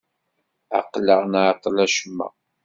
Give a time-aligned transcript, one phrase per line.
[0.79, 2.27] Aql-aɣ nɛeṭṭel acemma.